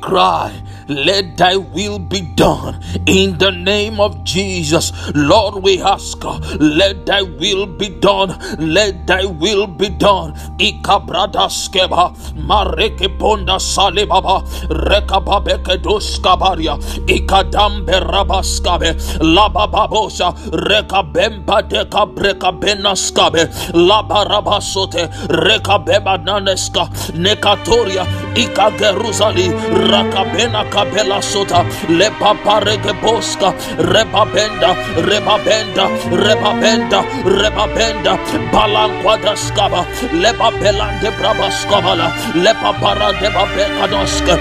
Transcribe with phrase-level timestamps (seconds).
[0.00, 0.52] cry,
[0.88, 4.92] let thy will be done in the name of Jesus.
[5.14, 6.22] Lord, we ask,
[6.60, 10.34] let thy will be done, let thy will be done.
[10.58, 16.76] Ikabrada skeba, mareke ponda salibaba, rekababeke doskabaria,
[17.06, 29.48] ikadambe rabaskabe, labababosa, rekabemba deka breka benaskabe, labarabasote, rekabeba naneska, nekatoria, ikageruzali,
[29.90, 31.60] rakabena kabela sota
[31.98, 33.48] lepa parege boska
[33.92, 34.70] rebabenda
[35.08, 35.84] rebabenda
[36.24, 36.98] rebabenda
[37.40, 38.12] rebabenda
[38.52, 39.82] balankwada skaba
[40.22, 42.08] lepa belande brava skabala
[42.44, 44.34] lepa para de babeka doska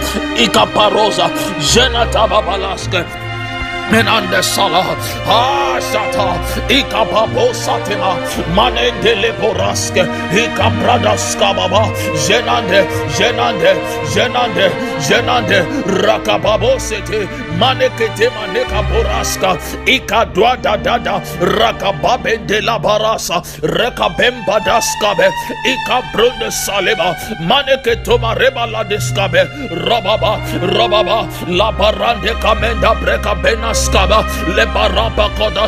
[0.44, 1.28] ikaparosa
[1.74, 3.06] jena tababalaska
[3.92, 4.84] jenata babalaska menande sala
[5.28, 8.18] ashata ikapabo satima.
[8.56, 11.88] Manende leporaske ikabrada skababa
[12.28, 12.86] jenande
[13.18, 13.76] jenande
[14.16, 14.72] jenande
[15.08, 15.66] jenande.
[16.06, 17.28] Rakababo sete.
[17.60, 25.30] Manekete maneka boraska ikadwa dada rakababe de la barasa rekabemba daskabe
[25.66, 27.16] ikabrunde saleba
[27.48, 29.44] maneketoma reba la deskabe
[29.86, 31.28] rababa rababa.
[31.48, 33.36] La barande kamenda breka
[33.74, 35.68] bena skaba le baraba koda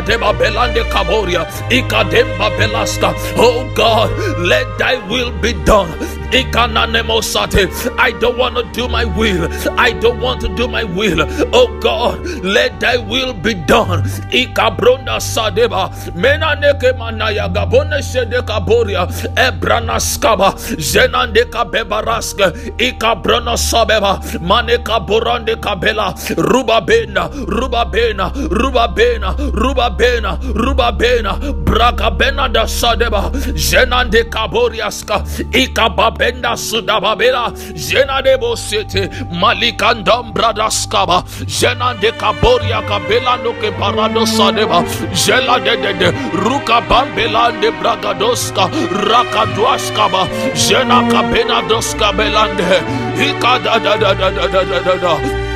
[0.00, 4.10] deba belande kaboria ikademba belaska oh god
[4.46, 5.88] let thy will be done
[6.30, 9.48] I don't want to do my will.
[9.78, 11.26] I don't want to do my will.
[11.54, 14.02] Oh God, let thy will be done.
[14.30, 15.90] Ikabronda sadeba.
[16.14, 19.06] Mena neke manaya gabone shede kaboria.
[19.36, 20.52] Ebrana skaba.
[20.76, 22.52] Zenande kabebaraske.
[22.78, 24.20] Ikabrona sabeba.
[24.42, 26.14] Mane kaborande kabela.
[26.36, 27.30] Ruba bena.
[27.46, 28.32] Ruba bena.
[28.50, 29.34] Ruba bena.
[29.38, 30.38] Ruba bena.
[30.54, 31.38] Ruba bena.
[31.64, 33.30] Braka bena da sadeba.
[33.56, 35.24] Zenande kaboriaska.
[35.52, 39.08] Ikabab benda sudababela jena de bosete
[39.40, 44.82] malikandam bradaskaba jena de kaboria kabela no ke parado sadeba
[45.24, 46.08] jela de de
[46.44, 48.64] ruka bambela de bragadoska
[49.08, 50.22] rakadwaskaba
[50.54, 52.82] jena kabena doska belande
[53.18, 55.47] hikada da da da da da da da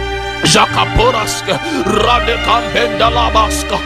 [0.45, 3.77] Jakaporaska, Radekambenda Labaska,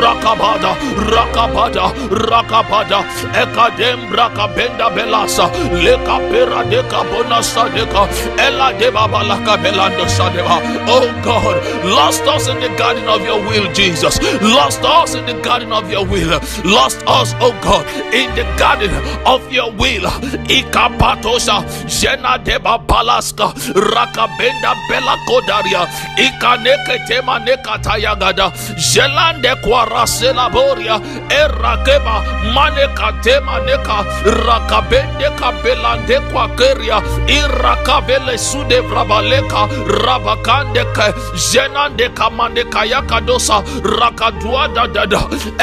[0.00, 0.74] Rakabada,
[1.10, 3.04] Rakabada, Rakabada,
[3.34, 5.50] Ekadem Brakabenda Belasa,
[5.82, 10.60] Leka Pera de Kabona Sadeka, Ela de Babalaka Belando Sadeva.
[10.88, 14.18] Oh God, lost us in the garden of your will, Jesus.
[14.42, 16.40] Lost us in the garden of your will.
[16.64, 18.90] Lost us, oh God, in the garden
[19.26, 20.04] of your will.
[20.48, 25.86] Ikapatosa, Jena de Babalaska, Rakabenda Bela Kodaria
[26.16, 28.52] ikaneke tema nekata yagada
[28.92, 31.00] jelande kwarasela boria
[31.30, 32.22] erakeba.
[32.54, 34.04] Maneka tema neka
[34.46, 39.68] rakabende kabelande kwakeria irakabele sude vrabaleka.
[40.04, 41.12] Rabakande ke
[41.52, 45.20] jenande kamande kayakadosa rakadua dadada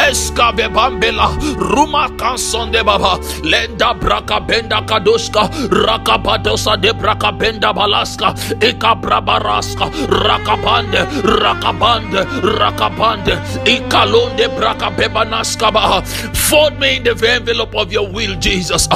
[0.10, 1.28] eskabe bambela.
[1.58, 3.18] Ruma kansonde baba.
[3.44, 5.50] Lenda brakabenda kadoska.
[5.72, 8.34] Rakabadosa de brakabenda balaska.
[8.62, 9.86] Ikabrabaraska
[10.34, 12.22] rakabande rakabande
[12.60, 18.88] rakabande ikalonde brakabebanaskaba fold me in the envelope of your will jesus.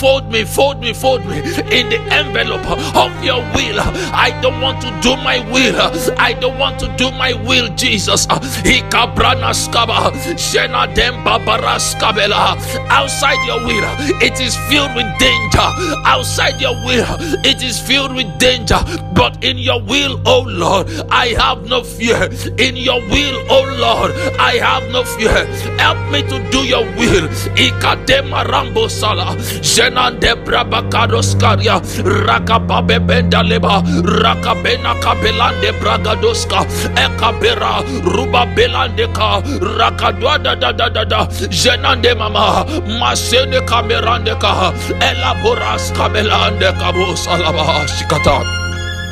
[0.00, 1.38] Fold me fold me fold me
[1.70, 2.64] in the envelope
[2.96, 3.80] of your will.
[4.14, 5.76] I don't want to do my will.
[6.18, 8.26] I don't want to do my will jesus.
[8.26, 12.56] Ikabranaskaba shena dembabaraskabela
[12.90, 13.84] outside your will
[14.22, 15.68] it is filled with danger.
[16.06, 17.06] Outside your will
[17.44, 18.78] it is filled with danger.
[19.14, 20.79] But in your will oh lord
[21.10, 22.28] I have no fear.
[22.58, 25.46] In your will, oh Lord, I have no fear.
[25.78, 27.28] Help me to do your will.
[27.56, 29.36] Ikadema rambo sala.
[29.62, 31.80] Jenande brabakados karia.
[32.26, 33.82] Rakababe benda leba.
[34.22, 36.64] Rakabena kabelande bragadoska.
[36.96, 39.40] Ekabera ruba belande ka.
[39.78, 41.26] Rakadwa da da da da.
[41.48, 42.64] Jenande mama.
[43.00, 44.72] Masene kamerande ka.
[45.00, 48.59] Elaboras kabelande kabo salaba shikata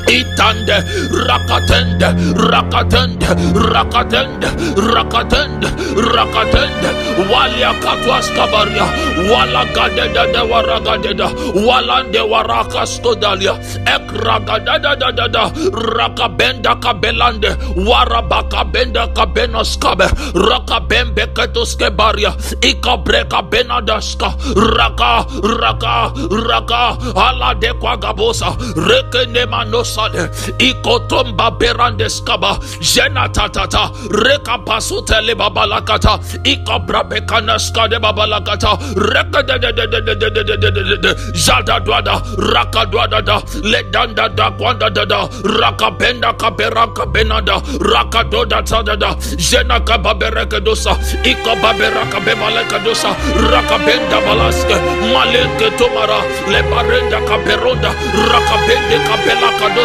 [0.08, 0.84] itande
[1.26, 2.06] rakatende
[2.50, 3.26] rakatende
[3.72, 4.46] rakatende
[4.94, 5.68] rakatende
[6.14, 6.88] rakatende.
[7.32, 8.84] Waliakatwaskabaria
[9.32, 11.30] walagadedede waragadeda
[11.66, 13.54] walande warakastodalia
[13.96, 15.50] ekragadadadadada
[15.96, 17.56] rakabenda kabelande
[17.88, 24.32] warabakabenda kabenoskabe rakabembeketoskebaria ikabrekabenodaska
[24.76, 25.24] raka
[25.60, 26.12] raka
[26.48, 26.96] raka
[27.28, 33.90] aladekwagabosa rekenemanos sade ikotomba berande skaba jena tatata
[34.24, 38.72] reka pasute le babalakata ikabra bekana skade babalakata
[39.12, 41.10] reka de de de de de de de de de de de
[41.44, 42.14] jada dwada
[42.54, 43.36] raka dwada da
[43.70, 45.20] le danda da kwanda da da
[45.60, 47.56] raka benda kabera kabenada
[47.92, 49.10] raka doda tada da
[49.48, 50.92] jena kababereka dosa
[51.24, 53.10] ikababera kabebaleka dosa
[53.50, 54.76] raka benda balaske
[55.12, 56.20] maleke tomara
[56.52, 57.90] le barenda kaberonda
[58.30, 58.96] raka bende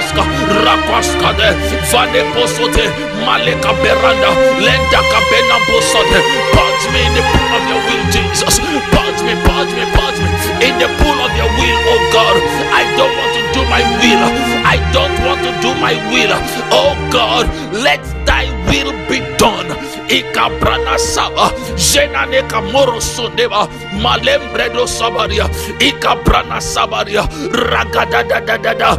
[0.01, 0.23] kabela kadoska
[0.65, 1.53] rakwaskade
[1.91, 2.89] vane posote
[3.25, 4.29] maleka beranda
[4.59, 6.19] lenda kabena bosode
[6.53, 8.59] purge me in the pool of your will jesus.
[8.91, 12.37] Purge me purge me purge me in the pool of your will oh god.
[12.73, 14.23] I don't want to do my will.
[14.65, 16.33] I don't want to do my will.
[16.71, 19.69] Oh god let thy will be done.
[20.09, 23.67] Ikabrana saba jenane kamoro sondeba
[24.01, 25.47] malembredo sabaria.
[25.79, 27.23] Ikabrana sabaria.
[27.51, 28.97] Ragadadadadada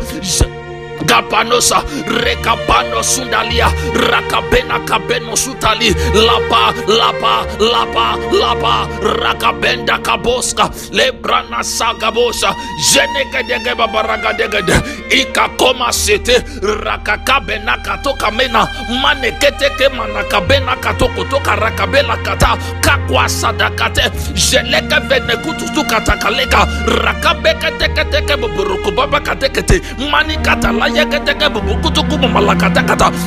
[1.02, 3.68] gabanosa rekabano sundalia
[4.10, 12.54] rakabena kabeno sutali laba laba laba laba rakabenda kaboska lebrana sagabosa
[12.92, 14.74] jenegedege babaragadegede
[15.10, 16.42] ikakoma sete
[16.84, 18.68] rakakabena katokamena
[19.02, 24.02] maneketeke manakabena katokotoka rakabelakata kakwasadakate
[24.34, 29.80] jelekevene kututukatakale ka rakabekete kete ke boboroko babakate kete
[30.10, 32.18] mani katala Manikatala yegeteke bubukutuku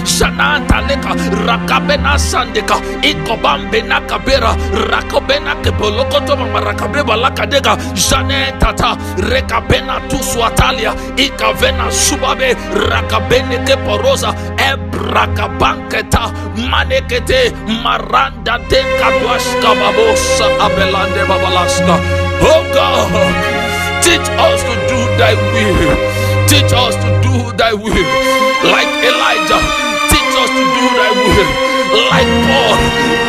[0.06, 1.16] shanantaleka
[1.46, 4.56] rakabena sandeka ikobambena kabera
[4.92, 12.56] rakobena kebolokoto mamarakabeba lakadeka janetata rekabena tuswatalia ikavena subabe
[12.90, 14.34] rakabene keporoza
[14.72, 16.32] ebrakabanketa
[16.70, 17.52] manekete
[17.84, 22.00] maranda dekadwashkababosa abelande babalaska.
[22.42, 23.36] Oh god
[24.04, 26.17] teach us to do thy will
[26.48, 28.12] Teach us to do thy will.
[28.64, 29.62] Like Elijah,
[30.12, 31.52] teach us to do thy will.
[32.12, 32.78] Like Paul,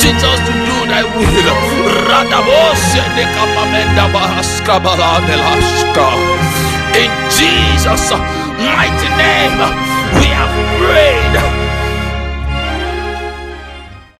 [0.01, 1.45] teach us to do thy will.
[6.95, 8.11] In Jesus'
[8.59, 9.59] mighty name,
[10.19, 11.78] we have prayed.